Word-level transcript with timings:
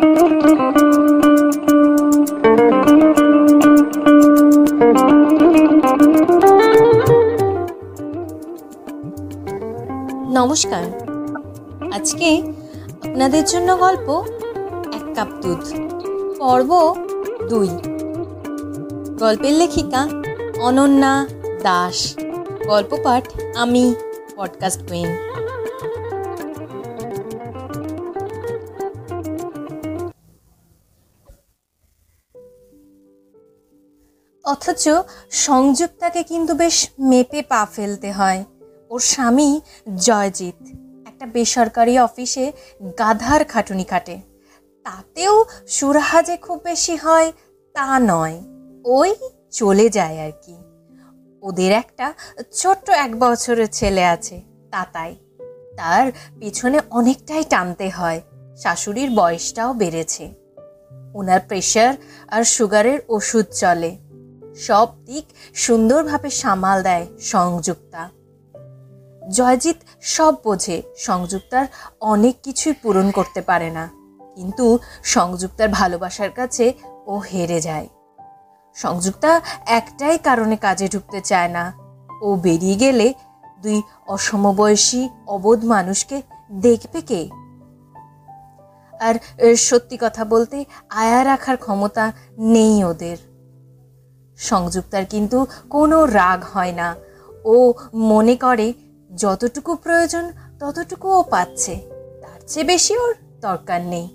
নমস্কার। 0.00 0.44
আজকে 11.92 12.52
আপনাদের 13.04 13.44
জন্য 13.44 13.78
গল্প 13.78 14.24
এক 14.92 15.14
কাপ 15.14 15.28
দুধ, 15.42 15.64
পর্ব 16.38 16.94
দুই। 17.48 17.68
গল্পের 19.18 19.52
লেখিকা 19.52 20.08
অনন্যা 20.60 21.26
দাস 21.62 22.16
গল্প 22.66 22.96
পাঠ 23.04 23.24
আমি, 23.56 23.94
পডকাস্ট 24.36 24.88
কুইন। 24.88 25.29
অথচ 34.50 34.88
সংযুক্তাকে 35.30 36.22
কিন্তু 36.22 36.54
বেশ 36.54 36.88
মেপে 36.98 37.42
পা 37.42 37.66
ফেলতে 37.72 38.12
হয়। 38.12 38.44
ওর 38.90 39.00
স্বামী 39.00 39.60
জয়জিৎ। 39.96 40.58
একটা 41.06 41.26
বেসরকারি 41.26 41.98
অফিসে 41.98 42.52
গাধার 42.98 43.44
খাটুনি 43.44 43.84
খাটে। 43.84 44.16
তাতেও 44.84 45.44
সুরাহা 45.68 46.22
যে 46.22 46.36
খুব 46.36 46.60
বেশি 46.64 46.96
হয় 46.96 47.32
তা 47.74 47.98
নয়, 47.98 48.40
ওই 48.84 49.14
চলে 49.50 49.88
যায় 49.88 50.26
আর 50.26 50.32
কি। 50.42 50.56
ওদের 51.42 51.72
একটা 51.72 52.14
ছোট্ট 52.52 52.90
এক 52.90 53.18
বছরের 53.18 53.68
ছেলে 53.72 54.04
আছে, 54.04 54.40
তাতাই। 54.70 55.16
তার 55.76 56.12
পিছনে 56.40 56.80
অনেকটাই 56.90 57.44
টানতে 57.44 57.90
হয়, 57.90 58.20
শাশুড়ির 58.56 59.10
বয়সটাও 59.10 59.72
বেড়েছে। 59.72 60.24
ওনার 61.14 61.40
প্রেশার 61.48 61.94
আর 62.28 62.44
সুগারের 62.44 62.98
ওষুধ 63.08 63.46
চলে। 63.46 64.09
সব 64.66 64.88
দিক 65.04 65.24
সুন্দরভাবে 65.54 66.30
সামাল 66.30 66.82
দেয় 66.82 67.06
সংযুক্তা। 67.20 68.10
জয়জিৎ 69.30 69.76
সব 70.00 70.34
বোঝে, 70.44 70.82
সংযুক্তার 70.98 71.66
অনেক 72.00 72.36
কিছুই 72.42 72.72
পূরণ 72.72 73.10
করতে 73.10 73.40
পারে 73.40 73.70
না। 73.70 73.88
কিন্তু 74.34 74.78
সংযুক্তার 75.04 75.68
ভালোবাসার 75.68 76.30
কাছে 76.30 76.72
ও 77.06 77.16
হেরে 77.18 77.60
যায়। 77.60 77.88
সংযুক্তা 78.74 79.40
একটাই 79.66 80.18
কারণে 80.18 80.56
কাজে 80.56 80.88
ঢুকতে 80.88 81.20
চায় 81.20 81.48
না। 81.48 81.72
ও 82.22 82.34
বেরিয়ে 82.34 82.74
গেলে 82.74 83.14
দুই 83.62 83.82
অসমবয়সী 84.08 85.08
অবোধ 85.26 85.64
মানুষকে 85.64 86.22
দেখবে 86.52 87.00
কে? 87.00 87.22
আর 89.00 89.14
সত্যি 89.56 89.98
কথা 90.00 90.24
বলতে 90.24 90.64
আয়া 90.90 91.24
রাখার 91.24 91.56
ক্ষমতা 91.56 92.12
নেই 92.38 92.84
ওদের। 92.84 93.29
সংযুক্তার 94.40 95.04
কিন্তু 95.04 95.46
কোনো 95.70 96.06
রাগ 96.06 96.44
হয় 96.52 96.72
না। 96.72 96.96
ও 97.44 97.72
মনে 97.94 98.36
করে, 98.36 98.72
যতটুকু 99.16 99.74
প্রয়োজন 99.74 100.32
ততটুকু 100.60 101.08
ও 101.08 101.22
পাচ্ছে। 101.22 101.74
তার 102.22 102.40
চেয়ে 102.46 102.66
বেশি 102.66 102.98
ওর 102.98 103.14
দরকার 103.40 103.80
নেই। 103.80 104.08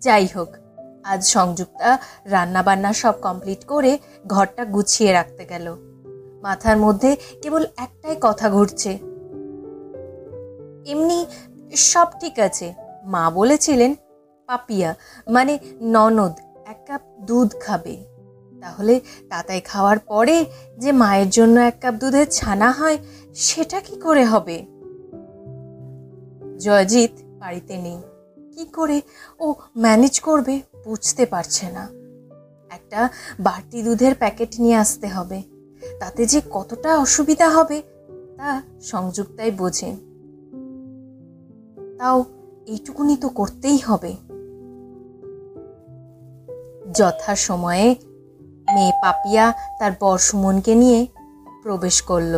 যাই 0.00 0.26
হোক, 0.36 0.48
আজ 1.04 1.26
সংযুক্তা 1.26 1.98
রান্নাবান্না 2.24 2.92
সব 2.92 3.14
কমপ্লিট 3.22 3.64
করে 3.64 3.98
ঘরটা 4.26 4.64
গুছিয়ে 4.64 5.12
রাখতে 5.12 5.44
গেল। 5.44 5.76
মাথার 6.42 6.76
মধ্যে 6.76 7.16
কেবল 7.42 7.66
একটাই 7.76 8.16
কথা 8.20 8.50
ঘুরছে। 8.50 8.90
এমনি 10.86 11.26
সব 11.76 12.06
ঠিক 12.20 12.38
আছে। 12.38 12.74
মা 13.04 13.30
বলেছিলেন, 13.30 13.94
পাপিয়া 14.46 14.94
মানে 15.28 15.58
ননদ, 15.80 16.32
এক 16.66 16.78
কাপ 16.86 17.00
দুধ 17.20 17.54
খাবে 17.60 18.15
তাহলে 18.60 19.00
তাতাই 19.28 19.60
খাওয়ার 19.60 19.98
পরে 19.98 20.44
যে 20.78 20.92
মায়ের 20.92 21.30
জন্য 21.30 21.60
এক 21.60 21.76
কাপ 21.80 21.94
দুধের 21.94 22.26
ছানা 22.30 22.70
হয়, 22.70 22.98
সেটা 23.34 23.80
কি 23.80 23.96
করে 23.96 24.24
হবে? 24.24 24.66
জয়জিৎ 26.58 27.10
বাড়িতে 27.38 27.76
নেই। 27.76 27.98
কি 28.52 28.64
করে 28.64 29.00
ও 29.40 29.54
ম্যানেজ 29.76 30.20
করবে 30.20 30.60
বুঝতে 30.84 31.26
পারছে 31.26 31.66
না। 31.70 31.88
একটা 32.70 33.08
বাড়তি 33.40 33.82
দুধের 33.82 34.14
প্যাকেট 34.14 34.48
নিয়ে 34.58 34.76
আসতে 34.76 35.08
হবে। 35.08 35.42
তাতে 36.00 36.26
যে 36.26 36.40
কতটা 36.50 36.98
অসুবিধা 36.98 37.48
হবে, 37.48 37.82
তা 38.36 38.62
সংযুক্তাই 38.82 39.50
বোঝে। 39.50 39.96
তাও 41.98 42.24
এইটুকুনি 42.66 43.16
তো 43.16 43.28
করতেই 43.28 43.78
হবে। 43.78 44.16
যথা 46.94 47.36
সময়ে 47.36 47.94
মেয়ে 48.76 48.92
পাপিয়া 49.02 49.44
তার 49.78 49.92
বর 50.00 50.18
সুমনকে 50.18 50.72
নিয়ে 50.74 51.00
প্রবেশ 51.62 51.96
করল। 52.02 52.34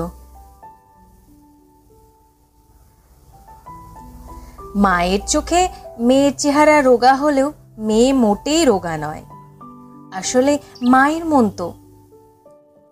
মায়ের 4.77 5.23
চোখে 5.27 5.63
মেয়ের 5.99 6.35
চেহারা 6.39 6.77
রোগা 6.83 7.13
হলেও 7.15 7.49
মেয়ে 7.79 8.11
মোটেই 8.13 8.63
রোগা 8.65 8.95
নয়। 8.97 9.23
আসলে 10.13 10.53
মায়ের 10.83 11.25
মন 11.25 11.47
তো। 11.51 11.69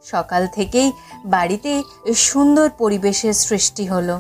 সকাল 0.05 0.43
থেকেই 0.47 0.89
বাড়িতে 1.25 1.73
সুন্দর 2.15 2.67
পরিবেশের 2.79 3.35
সৃষ্টি 3.47 3.85
হলো। 3.87 4.17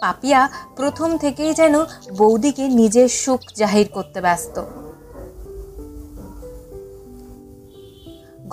পাপিয়া 0.00 0.40
প্রথম 0.76 1.08
থেকেই 1.18 1.52
যেন 1.54 1.74
বৌদিকে 2.18 2.64
নিজের 2.80 3.08
সুখ 3.22 3.40
জাহির 3.56 3.88
করতে 3.92 4.18
ব্যস্ত। 4.20 4.56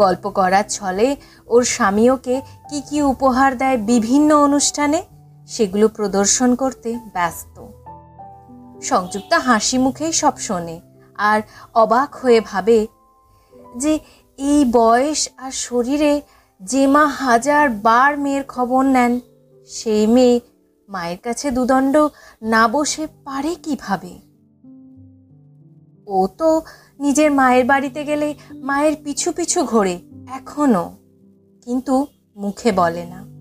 গল্প 0.03 0.23
করার 0.29 0.65
ছলে 0.69 1.07
ওর 1.47 1.63
স্বামী 1.75 2.05
ওকে 2.09 2.35
কি 2.69 2.79
কি 2.87 2.97
উপহার 3.13 3.51
দেয় 3.57 3.77
বিভিন্ন 3.91 4.29
অনুষ্ঠানে, 4.47 4.99
সেগুলো 5.47 5.85
প্রদর্শন 5.87 6.49
করতে 6.55 6.89
ব্যস্ত। 7.13 7.55
সংযুক্তা 8.83 9.37
হাসি 9.39 9.77
মুখেই 9.77 10.13
সব 10.21 10.35
শোনে 10.37 10.77
আর 11.19 11.39
অবাক 11.73 12.09
হয়ে 12.15 12.39
ভাবে 12.41 12.79
যে 13.75 13.93
এই 14.39 14.59
বয়স 14.79 15.21
আর 15.37 15.53
শরীরে 15.65 16.13
যে 16.61 16.83
মা 16.87 17.05
হাজার 17.23 17.65
বার 17.87 18.11
মেয়ের 18.23 18.45
খবর 18.53 18.83
নেন, 18.95 19.13
সেই 19.69 20.05
মেয়ে 20.15 20.35
মায়ের 20.89 21.19
কাছে 21.25 21.47
দুদণ্ড 21.51 21.95
না 22.53 22.63
বসে 22.73 23.03
পারে 23.25 23.51
কীভাবে? 23.65 24.13
ও 26.07 26.28
তো 26.38 26.62
নিজের 27.00 27.31
মায়ের 27.31 27.66
বাড়িতে 27.66 28.03
গেলে 28.03 28.35
মায়ের 28.53 28.95
পিছু 29.03 29.31
পিছু 29.31 29.63
ঘোরে, 29.63 30.00
এখনও। 30.34 30.97
কিন্তু 31.62 32.07
মুখে 32.35 32.72
বলে 32.72 33.06
না। 33.06 33.38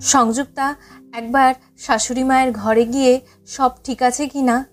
সংযুক্তা 0.00 0.74
একবার 1.14 1.54
শাশুড়ি 1.78 2.24
মায়ের 2.24 2.52
ঘরে 2.52 2.84
গিয়ে 2.84 3.20
সব 3.46 3.70
ঠিক 3.84 4.02
আছে 4.02 4.28
কি 4.28 4.42
না 4.42 4.64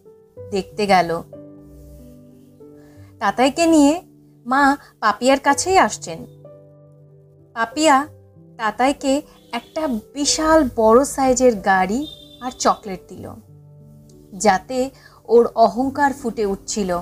দেখতে 0.51 0.87
গেল। 0.87 1.21
তাতাইকে 3.19 3.65
নিয়ে 3.65 4.01
মা 4.45 4.77
পাপিয়ার 4.99 5.39
কাছেই 5.39 5.77
আসছেন। 5.77 6.25
পাপিয়া 7.53 8.07
তাতাইকে 8.57 9.21
একটা 9.51 9.87
বিশাল 9.87 10.69
বড় 10.75 11.05
সাইজের 11.05 11.55
গাড়ি 11.55 12.07
আর 12.41 12.51
চকলেট 12.51 13.01
দিল, 13.09 13.25
যাতে 14.33 14.89
ওর 15.27 15.45
অহংকার 15.55 16.13
ফুটে 16.13 16.45
উঠছিল। 16.45 16.97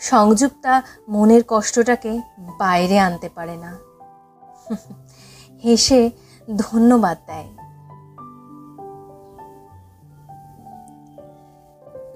সংযুক্তা 0.00 0.82
মনের 1.08 1.42
কষ্টটাকে 1.48 2.12
বাইরে 2.58 2.98
আনতে 2.98 3.28
পারে 3.34 3.56
না। 3.56 3.72
হেসে 5.64 6.10
ধন্যবাদ 6.56 7.18
দেয়। 7.26 7.48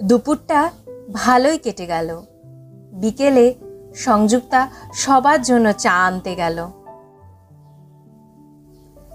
দুপুরটা 0.02 0.70
ভালোই 1.12 1.58
কেটে 1.58 1.86
গেল। 1.86 2.08
বিকেলে 2.92 3.54
সংযুক্তা 3.94 4.60
সবার 4.94 5.42
জন্য 5.42 5.72
চা 5.72 5.94
আনতে 6.06 6.34
গেল। 6.34 6.58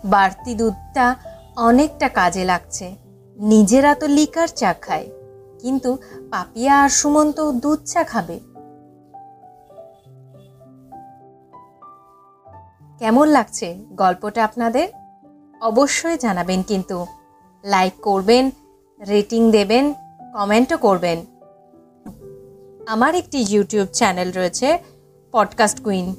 বাড়তি 0.06 0.56
দুধটা 0.56 1.16
অনেকটা 1.58 2.10
কাজে 2.10 2.46
লাগছে। 2.46 2.96
নিজেরা 3.40 3.96
তো 3.96 4.08
লিকার 4.08 4.48
চা 4.48 4.74
খায়, 4.74 5.08
কিন্তু 5.60 5.98
পাপিয়া 6.32 6.82
আর 6.82 6.90
সুমন 6.90 7.32
তো 7.32 7.52
দুধ 7.52 7.80
চা 7.86 8.04
খাবে। 8.04 8.40
কেমন 13.00 13.28
লাগছে 13.28 13.76
গল্পটা 13.92 14.44
আপনাদের? 14.44 14.88
অবশ্যই 15.62 16.18
জানাবেন 16.18 16.64
কিন্তু। 16.64 17.06
লাইক 17.64 17.94
করবেন, 18.02 18.52
রেটিং 19.08 19.52
দেবেন, 19.52 19.94
কমেন্টও 20.34 20.78
করবেন। 20.78 21.26
আমার 22.88 23.16
একটি 23.16 23.46
ইউটিউব 23.50 23.88
চ্যানেল 23.88 24.32
রয়েছে, 24.32 24.78
পডকাস্ট 25.32 25.84
কুইন। 25.84 26.16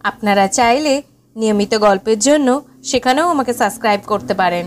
আপনারা 0.00 0.48
চাইলে 0.48 1.02
নিয়মিত 1.36 1.74
গল্পের 1.74 2.18
জন্য 2.18 2.62
সেখানেও 2.82 3.26
আমাকে 3.28 3.52
সাবস্ক্রাইব 3.60 4.00
করতে 4.06 4.34
পারেন। 4.34 4.66